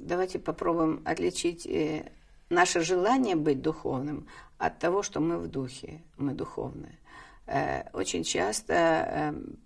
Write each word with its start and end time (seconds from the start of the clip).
давайте 0.00 0.38
попробуем 0.38 1.02
отличить 1.04 1.66
э, 1.66 2.10
наше 2.50 2.80
желание 2.80 3.36
быть 3.36 3.62
духовным 3.62 4.26
от 4.58 4.78
того, 4.78 5.02
что 5.02 5.20
мы 5.20 5.38
в 5.38 5.48
духе, 5.48 6.02
мы 6.16 6.32
духовные. 6.32 6.98
Э, 7.46 7.88
очень 7.92 8.24
часто, 8.24 8.74
эм, 8.74 9.58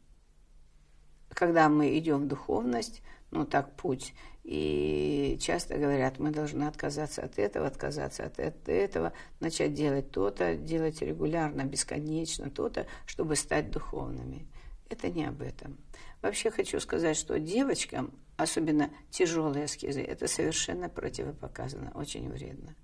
когда 1.30 1.68
мы 1.68 1.98
идем 1.98 2.22
в 2.22 2.28
духовность, 2.28 3.02
ну 3.30 3.44
так 3.46 3.74
путь, 3.76 4.14
и 4.44 5.38
часто 5.40 5.78
говорят, 5.78 6.18
мы 6.18 6.30
должны 6.30 6.64
отказаться 6.64 7.22
от 7.22 7.38
этого, 7.38 7.66
отказаться 7.66 8.24
от 8.24 8.38
этого, 8.38 9.12
начать 9.40 9.74
делать 9.74 10.10
то-то, 10.10 10.56
делать 10.56 11.00
регулярно, 11.00 11.64
бесконечно 11.64 12.50
то-то, 12.50 12.86
чтобы 13.06 13.36
стать 13.36 13.70
духовными. 13.70 14.46
Это 14.92 15.08
не 15.08 15.24
об 15.24 15.40
этом. 15.40 15.78
Вообще 16.20 16.50
хочу 16.50 16.78
сказать, 16.78 17.16
что 17.16 17.38
девочкам, 17.38 18.12
особенно 18.36 18.90
тяжелые 19.10 19.64
аскезы, 19.64 20.02
это 20.02 20.28
совершенно 20.28 20.90
противопоказано, 20.90 21.92
очень 21.94 22.28
вредно. 22.28 22.74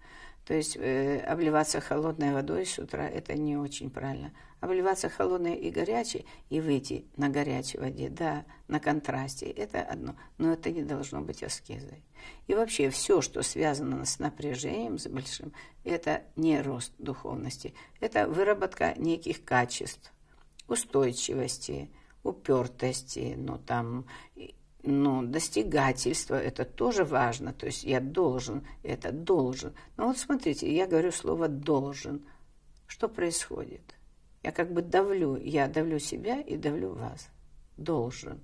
То 0.47 0.55
есть 0.55 0.79
э, 0.79 1.19
обливаться 1.19 1.83
холодной 1.83 2.33
водой 2.33 2.65
с 2.65 2.79
утра– 2.79 3.07
это 3.11 3.35
не 3.35 3.59
очень 3.59 3.91
правильно. 3.91 4.33
Обливаться 4.61 5.11
холодной 5.11 5.57
и 5.57 5.71
горячей 5.71 6.25
и 6.49 6.63
выйти 6.63 7.05
на 7.19 7.29
горячей 7.29 7.77
воде, 7.77 8.09
да, 8.09 8.47
на 8.69 8.81
контрасте– 8.81 9.45
это 9.51 9.83
одно, 9.83 10.17
но 10.39 10.55
это 10.55 10.71
не 10.71 10.85
должно 10.85 11.21
быть 11.21 11.43
аскезой. 11.43 12.03
И 12.47 12.55
вообще 12.55 12.89
все, 12.89 13.21
что 13.21 13.43
связано 13.43 14.07
с 14.07 14.19
напряжением, 14.19 14.99
с 14.99 15.07
большим, 15.07 15.53
это 15.85 16.23
не 16.37 16.63
рост 16.63 16.95
духовности, 16.97 17.75
это 18.01 18.27
выработка 18.27 18.95
неких 18.97 19.45
качеств, 19.45 20.11
устойчивости, 20.69 21.91
упертости, 22.23 23.35
ну 23.37 23.59
там 23.59 24.07
ну, 24.83 25.23
достигательство, 25.23 26.35
это 26.35 26.65
тоже 26.65 27.05
важно. 27.05 27.53
То 27.53 27.67
есть 27.67 27.85
я 27.85 28.01
должен, 28.01 28.67
это 28.83 29.13
должен. 29.13 29.75
Но 29.97 30.07
вот 30.07 30.19
смотрите, 30.19 30.75
я 30.75 30.87
говорю 30.87 31.13
слово 31.13 31.49
«должен». 31.49 32.25
Что 32.87 33.09
происходит? 33.09 33.83
Я 34.43 34.51
как 34.53 34.73
бы 34.73 34.81
давлю, 34.81 35.37
я 35.37 35.69
давлю 35.69 35.99
себя 35.99 36.41
и 36.41 36.57
давлю 36.57 36.95
вас. 36.95 37.29
Должен. 37.77 38.41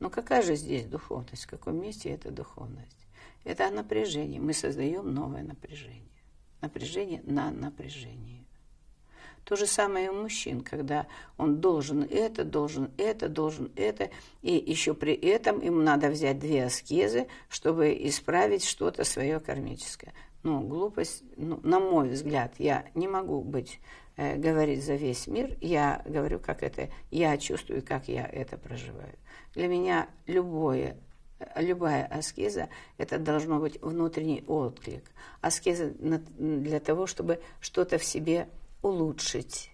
Но 0.00 0.10
какая 0.10 0.42
же 0.42 0.56
здесь 0.56 0.86
духовность? 0.86 1.44
В 1.44 1.48
каком 1.48 1.80
месте 1.80 2.08
это 2.08 2.30
духовность? 2.30 3.06
Это 3.44 3.68
о 3.68 3.70
напряжении. 3.70 4.38
Мы 4.38 4.52
создаем 4.52 5.14
новое 5.14 5.42
напряжение. 5.42 6.02
Напряжение 6.60 7.22
на 7.24 7.50
напряжение. 7.50 8.46
То 9.50 9.56
же 9.56 9.66
самое 9.66 10.06
и 10.06 10.08
у 10.08 10.14
мужчин, 10.14 10.60
когда 10.60 11.08
он 11.36 11.60
должен 11.60 12.06
это, 12.08 12.44
должен 12.44 12.92
это, 12.96 13.28
должен 13.28 13.72
это, 13.74 14.08
и 14.42 14.54
еще 14.54 14.94
при 14.94 15.12
этом 15.12 15.60
ему 15.60 15.82
надо 15.82 16.08
взять 16.08 16.38
две 16.38 16.66
аскезы, 16.66 17.26
чтобы 17.48 17.92
исправить 18.06 18.62
что-то 18.62 19.02
свое 19.02 19.40
кармическое. 19.40 20.12
Ну, 20.44 20.60
глупость, 20.60 21.24
ну, 21.36 21.58
на 21.64 21.80
мой 21.80 22.10
взгляд, 22.10 22.54
я 22.58 22.84
не 22.94 23.08
могу 23.08 23.42
быть, 23.42 23.80
э, 24.16 24.36
говорить 24.36 24.84
за 24.84 24.94
весь 24.94 25.26
мир, 25.26 25.56
я 25.60 26.00
говорю, 26.06 26.38
как 26.38 26.62
это, 26.62 26.88
я 27.10 27.36
чувствую, 27.36 27.82
как 27.84 28.06
я 28.06 28.26
это 28.26 28.56
проживаю. 28.56 29.16
Для 29.56 29.66
меня 29.66 30.08
любое 30.28 30.96
любая 31.56 32.04
аскеза– 32.06 32.68
это 32.98 33.18
должно 33.18 33.58
быть 33.58 33.80
внутренний 33.82 34.44
отклик. 34.46 35.04
Аскеза 35.40 35.90
для 35.98 36.78
того, 36.80 37.06
чтобы 37.06 37.40
что-то 37.60 37.98
в 37.98 38.04
себе 38.04 38.46
улучшить 38.82 39.70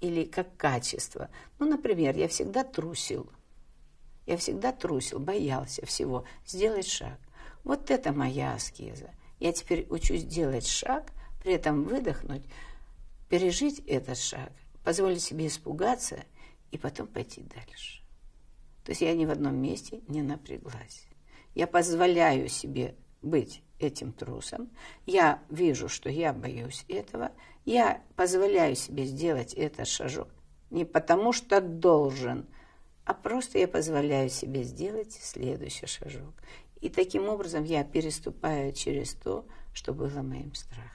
или 0.00 0.24
как 0.24 0.56
качество. 0.56 1.30
Ну, 1.58 1.66
например, 1.66 2.16
я 2.16 2.28
всегда 2.28 2.64
трусил. 2.64 3.30
Я 4.26 4.36
всегда 4.36 4.72
трусил, 4.72 5.18
боялся 5.18 5.84
всего. 5.86 6.24
Сделать 6.46 6.88
шаг. 6.88 7.18
Вот 7.62 7.90
это 7.90 8.12
моя 8.12 8.54
аскеза. 8.54 9.10
Я 9.40 9.52
теперь 9.52 9.86
учусь 9.90 10.24
делать 10.24 10.66
шаг, 10.66 11.12
при 11.42 11.54
этом 11.54 11.84
выдохнуть, 11.84 12.44
пережить 13.28 13.80
этот 13.86 14.18
шаг, 14.18 14.52
позволить 14.84 15.22
себе 15.22 15.46
испугаться 15.46 16.24
и 16.70 16.78
потом 16.78 17.06
пойти 17.06 17.42
дальше. 17.42 18.02
То 18.84 18.90
есть 18.90 19.00
я 19.00 19.14
ни 19.14 19.24
в 19.24 19.30
одном 19.30 19.56
месте 19.56 20.00
не 20.08 20.22
напряглась. 20.22 21.06
Я 21.54 21.66
позволяю 21.66 22.48
себе 22.48 22.94
быть 23.22 23.62
этим 23.78 24.12
трусом. 24.12 24.70
Я 25.06 25.40
вижу, 25.50 25.88
что 25.88 26.08
я 26.08 26.32
боюсь 26.32 26.84
этого. 26.88 27.32
Я 27.64 28.02
позволяю 28.16 28.76
себе 28.76 29.04
сделать 29.04 29.54
этот 29.54 29.88
шажок 29.88 30.28
не 30.74 30.84
потому, 30.84 31.32
что 31.32 31.60
должен, 31.60 32.46
а 33.04 33.14
просто 33.14 33.58
я 33.58 33.68
позволяю 33.68 34.28
себе 34.28 34.64
сделать 34.64 35.12
следующий 35.12 35.86
шажок. 35.86 36.34
И 36.80 36.88
таким 36.90 37.28
образом 37.28 37.64
я 37.64 37.84
переступаю 37.84 38.72
через 38.72 39.14
то, 39.14 39.46
что 39.72 39.94
было 39.94 40.20
моим 40.22 40.54
страхом. 40.54 40.90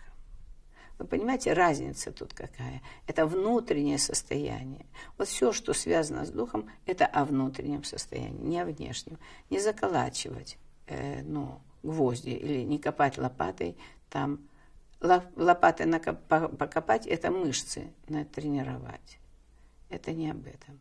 Вы 1.00 1.06
понимаете, 1.06 1.53
разница 1.53 2.11
тут 2.11 2.34
какая? 2.34 2.81
Это 3.07 3.25
внутреннее 3.25 3.97
состояние. 3.97 4.85
Вот 5.17 5.29
все, 5.29 5.53
что 5.53 5.73
связано 5.73 6.25
с 6.25 6.29
духом, 6.29 6.69
это 6.85 7.06
о 7.06 7.23
внутреннем 7.23 7.85
состоянии, 7.85 8.41
не 8.41 8.59
о 8.59 8.66
внешнем. 8.66 9.17
Не 9.50 9.59
заколачивать, 9.59 10.57
э, 10.88 11.22
ну, 11.23 11.61
гвозди 11.84 12.29
или 12.29 12.63
не 12.63 12.79
копать 12.79 13.17
лопатой, 13.17 13.78
там 14.09 14.47
лопатой 15.00 15.88
покопать– 16.00 17.07
это 17.07 17.31
мышцы 17.31 17.94
натренировать. 18.07 19.19
Это 19.90 20.12
не 20.12 20.29
об 20.29 20.45
этом. 20.45 20.79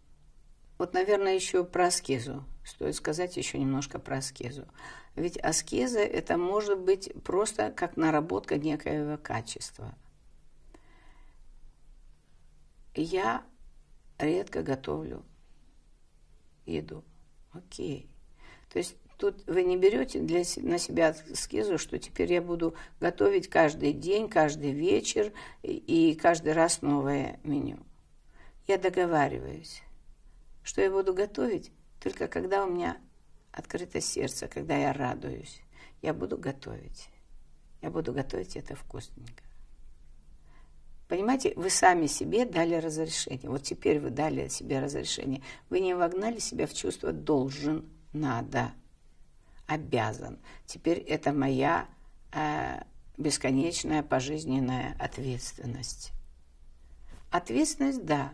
Вот, 0.76 0.92
наверное, 0.92 1.34
еще 1.34 1.64
про 1.64 1.86
аскезу. 1.86 2.44
Стоит 2.64 2.94
сказать 2.94 3.36
еще 3.36 3.59
немножко 3.59 3.98
про 3.98 4.19
аскезу. 4.19 4.66
Ведь 5.16 5.36
аскеза– 5.38 5.98
это 6.00 6.36
может 6.36 6.78
быть 6.78 7.10
просто 7.25 7.72
как 7.72 7.97
наработка 7.97 8.59
некоего 8.59 9.19
качества. 9.19 9.94
Я 12.94 13.44
редко 14.19 14.62
готовлю 14.62 15.25
еду. 16.66 17.04
Окей. 17.53 18.09
То 18.70 18.78
есть 18.78 18.97
Тут 19.19 19.45
вы 19.49 19.65
не 19.65 19.77
берете 19.77 20.21
для, 20.21 20.45
на 20.59 20.79
себя 20.79 21.12
скизу, 21.34 21.77
что 21.77 21.99
теперь 21.99 22.33
я 22.33 22.41
буду 22.41 22.75
готовить 23.01 23.49
каждый 23.49 23.93
день, 23.93 24.29
каждый 24.29 24.71
вечер 24.71 25.33
и 25.62 26.15
каждый 26.15 26.53
раз 26.53 26.83
новое 26.83 27.41
меню. 27.43 27.78
Я 28.69 28.78
договариваюсь, 28.78 29.83
что 30.62 30.83
я 30.83 30.91
буду 30.91 31.15
готовить 31.15 31.73
только 32.01 32.28
когда 32.28 32.65
у 32.65 32.71
меня 32.71 32.97
открыто 33.51 34.01
сердце, 34.01 34.47
когда 34.47 34.77
я 34.77 34.93
радуюсь. 34.93 35.62
Я 36.01 36.15
буду 36.15 36.39
готовить. 36.39 37.09
Я 37.83 37.91
буду 37.91 38.12
готовить 38.12 38.55
это 38.55 38.77
вкусненько. 38.77 39.43
Понимаете, 41.09 41.55
вы 41.57 41.71
сами 41.71 42.07
себе 42.07 42.45
дали 42.45 42.77
разрешение. 42.77 43.51
Вот 43.51 43.65
теперь 43.65 43.99
вы 43.99 44.11
дали 44.11 44.47
себе 44.47 44.78
разрешение. 44.78 45.43
Вы 45.71 45.81
не 45.81 45.95
вогнали 45.95 46.39
себя 46.39 46.69
в 46.69 46.75
чувство 46.75 47.12
«должен», 47.12 47.89
«надо» 48.12 48.73
обязан. 49.69 50.39
Теперь 50.67 50.99
это 50.99 51.33
моя 51.33 51.87
э, 52.33 52.81
бесконечная 53.17 54.03
пожизненная 54.03 54.97
ответственность. 54.99 56.11
Ответственность, 57.31 58.05
да, 58.05 58.33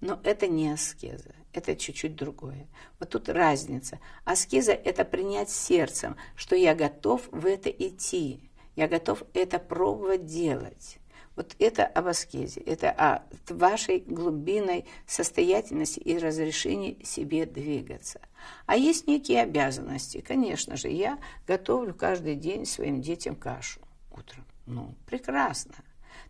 но 0.00 0.20
это 0.22 0.46
не 0.46 0.70
аскеза, 0.70 1.34
это 1.52 1.74
чуть-чуть 1.74 2.14
другое. 2.14 2.68
Вот 3.00 3.10
тут 3.10 3.28
разница. 3.28 3.98
Аскеза– 4.24 4.72
это 4.72 5.04
принять 5.04 5.50
сердцем, 5.50 6.16
что 6.36 6.54
я 6.54 6.74
готов 6.74 7.22
в 7.32 7.46
это 7.46 7.70
идти, 7.70 8.50
я 8.76 8.86
готов 8.86 9.22
это 9.32 9.58
пробовать 9.58 10.26
делать. 10.26 10.98
Вот 11.36 11.54
это 11.58 11.84
об 11.84 12.08
аскезе, 12.08 12.60
это 12.60 12.90
о 12.90 13.22
вашей 13.50 14.00
глубинной 14.00 14.86
состоятельности 15.06 16.00
и 16.00 16.18
разрешении 16.18 16.98
себе 17.04 17.44
двигаться. 17.44 18.20
А 18.64 18.76
есть 18.76 19.06
некие 19.06 19.42
обязанности. 19.42 20.24
Конечно 20.26 20.76
же, 20.76 20.88
я 20.88 21.18
готовлю 21.46 21.94
каждый 21.94 22.36
день 22.36 22.64
своим 22.64 23.02
детям 23.02 23.36
кашу 23.36 23.80
утром. 24.10 24.44
Ну, 24.66 24.94
прекрасно. 25.06 25.74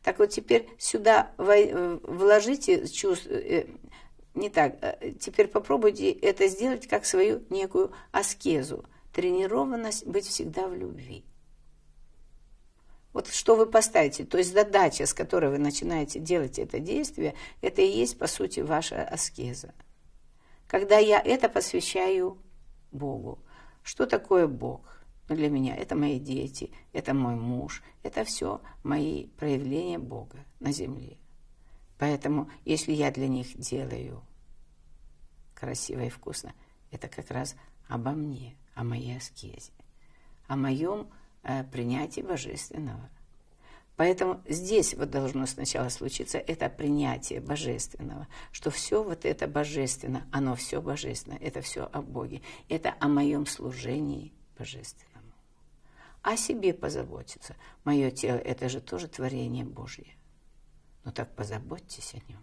Так 0.03 0.19
вот 0.19 0.31
теперь 0.31 0.69
сюда 0.79 1.31
э, 1.38 1.99
вложите 2.03 2.87
чувство, 2.88 3.32
э, 3.32 3.67
не 4.35 4.50
так, 4.50 4.76
э, 4.82 5.12
теперь 5.19 5.49
попробуйте 5.49 6.11
это 6.11 6.49
сделать 6.49 6.87
как 6.87 7.06
свою 7.06 7.43
некую 7.49 7.93
аскезу, 8.12 8.85
тренированность 9.12 10.06
быть 10.06 10.26
всегда 10.26 10.69
в 10.69 10.75
любви. 10.75 11.25
Вот 13.17 13.29
что 13.29 13.57
вы 13.57 13.65
поставите, 13.65 14.27
то 14.27 14.37
есть 14.37 14.53
задача, 14.53 15.07
с 15.07 15.15
которой 15.15 15.51
вы 15.51 15.57
начинаете 15.57 16.21
делать 16.21 16.59
это 16.59 16.81
действие, 16.81 17.35
это 17.63 17.81
и 17.81 17.89
есть, 17.89 18.19
по 18.19 18.27
сути, 18.27 18.61
ваша 18.61 19.09
аскеза. 19.09 19.73
Когда 20.67 20.99
я 20.99 21.19
это 21.19 21.49
посвящаю 21.49 22.37
Богу. 22.93 23.39
Что 23.83 24.05
такое 24.05 24.47
Бог? 24.47 24.83
Ну, 25.31 25.35
для 25.35 25.49
меня 25.49 25.75
это 25.75 25.97
мои 25.97 26.21
дети, 26.21 26.71
это 26.93 27.15
мой 27.15 27.37
муж, 27.37 27.83
это 28.03 28.23
все 28.23 28.61
мои 28.83 29.29
проявления 29.29 29.99
Бога 29.99 30.45
на 30.61 30.71
земле. 30.71 31.17
Поэтому, 31.99 32.51
если 32.67 32.93
я 32.93 33.11
для 33.11 33.29
них 33.29 33.57
делаю 33.57 34.23
красиво 35.55 36.01
и 36.01 36.11
вкусно, 36.11 36.53
это 36.91 37.09
как 37.09 37.31
раз 37.31 37.57
обо 37.89 38.11
мне, 38.11 38.59
о 38.75 38.85
моей 38.85 39.17
аскезе. 39.17 39.73
о 40.49 40.57
моем 40.57 41.09
принятии 41.70 42.20
божественного. 42.20 43.08
Поэтому 43.96 44.43
здесь 44.46 44.94
вот 44.94 45.10
должно 45.10 45.46
сначала 45.46 45.88
случиться 45.88 46.38
это 46.38 46.69
принятие 46.69 47.40
божественного, 47.40 48.28
что 48.52 48.70
все 48.70 49.02
вот 49.02 49.25
это 49.25 49.48
божественно, 49.48 50.28
оно 50.32 50.54
все 50.54 50.82
божественно, 50.82 51.38
это 51.40 51.62
все 51.62 51.88
о 51.93 52.02
Боге, 52.02 52.43
это 52.69 52.94
о 53.00 53.08
моем 53.08 53.46
служении 53.46 54.34
божественному. 54.58 55.32
О 56.20 56.37
себе 56.37 56.75
позаботиться. 56.75 57.56
Мое 57.84 58.10
тело– 58.10 58.37
это 58.44 58.69
же 58.69 58.81
тоже 58.81 59.08
творение 59.08 59.64
Божье. 59.64 60.14
Ну 61.04 61.12
так 61.12 61.34
позаботьтесь 61.34 62.14
о 62.14 62.32
нем. 62.32 62.43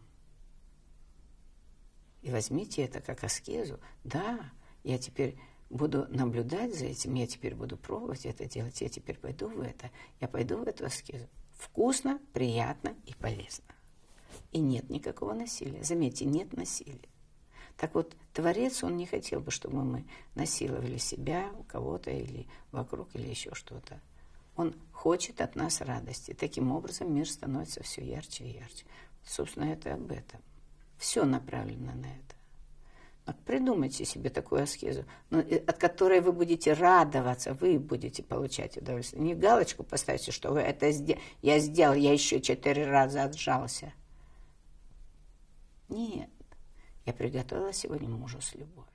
И 2.23 2.31
возьмите 2.31 2.81
это 2.83 3.01
как 3.01 3.23
аскезу. 3.25 3.79
Да, 4.05 4.39
я 4.83 4.97
теперь 4.97 5.37
буду 5.69 6.07
наблюдать 6.09 6.75
за 6.75 6.85
этим, 6.85 7.15
я 7.15 7.27
теперь 7.27 7.55
буду 7.55 7.77
пробовать 7.77 8.25
это 8.25 8.45
делать, 8.45 8.81
я 8.81 8.89
теперь 8.89 9.17
пойду 9.17 9.47
в 9.47 9.61
это, 9.61 9.89
я 10.19 10.27
пойду 10.27 10.57
в 10.57 10.67
эту 10.67 10.85
аскезу. 10.85 11.27
Вкусно, 11.53 12.19
приятно 12.33 12.95
и 13.05 13.13
полезно. 13.13 13.65
И 14.51 14.59
нет 14.59 14.89
никакого 14.89 15.33
насилия. 15.33 15.83
Заметьте, 15.83 16.25
нет 16.25 16.53
насилия. 16.53 17.09
Так 17.77 17.95
вот, 17.95 18.15
Творец, 18.33 18.83
он 18.83 18.97
не 18.97 19.05
хотел 19.05 19.39
бы, 19.39 19.51
чтобы 19.51 19.83
мы 19.83 20.05
насиловали 20.35 20.97
себя, 20.97 21.51
кого-то 21.67 22.11
или 22.11 22.47
вокруг, 22.71 23.15
или 23.15 23.27
еще 23.27 23.53
что-то. 23.53 23.99
Он 24.55 24.75
хочет 24.91 25.41
от 25.41 25.55
нас 25.55 25.81
радости. 25.81 26.33
Таким 26.33 26.71
образом 26.71 27.13
мир 27.13 27.27
становится 27.27 27.81
все 27.81 28.05
ярче 28.05 28.43
и 28.45 28.57
ярче. 28.59 28.85
Собственно, 29.25 29.65
это 29.65 29.95
об 29.95 30.11
этом. 30.11 30.41
Все 30.97 31.25
направлено 31.25 31.93
на 31.93 32.05
это. 32.05 32.35
Придумайте 33.45 34.03
себе 34.03 34.29
такую 34.29 34.63
аскезу, 34.63 35.05
ну, 35.29 35.39
от 35.39 35.77
которой 35.77 36.19
вы 36.19 36.33
будете 36.33 36.73
радоваться, 36.73 37.53
вы 37.53 37.79
будете 37.79 38.21
получать 38.21 38.77
удовольствие. 38.77 39.23
Не 39.23 39.33
галочку 39.33 39.83
поставьте, 39.83 40.31
что 40.31 40.51
вы 40.51 40.59
это 40.59 40.91
сделали. 40.91 41.21
Я 41.41 41.59
сделал, 41.59 41.93
я 41.93 42.11
еще 42.11 42.41
четыре 42.41 42.85
раза 42.85 43.23
отжался. 43.23 43.93
Нет, 45.87 46.29
я 47.05 47.13
приготовила 47.13 47.71
сегодня 47.71 48.09
мужу 48.09 48.41
с 48.41 48.55
любовью. 48.55 48.92